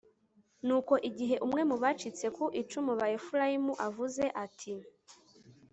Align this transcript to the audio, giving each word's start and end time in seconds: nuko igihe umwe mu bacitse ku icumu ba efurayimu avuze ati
nuko 0.65 0.93
igihe 1.09 1.35
umwe 1.45 1.61
mu 1.69 1.75
bacitse 1.83 2.25
ku 2.35 2.45
icumu 2.61 2.91
ba 2.99 3.07
efurayimu 3.17 3.73
avuze 3.87 4.23
ati 4.45 4.71